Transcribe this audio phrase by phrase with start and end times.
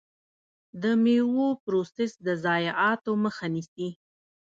[0.81, 3.89] د میوو پروسس د ضایعاتو مخه نیسي.